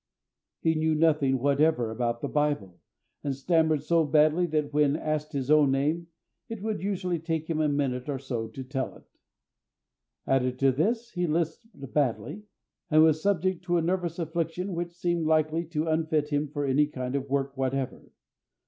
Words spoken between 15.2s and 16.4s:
likely to unfit